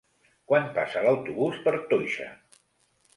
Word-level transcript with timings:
Quan 0.51 0.63
passa 0.77 1.03
l'autobús 1.07 1.59
per 1.67 1.73
Toixa? 1.91 2.31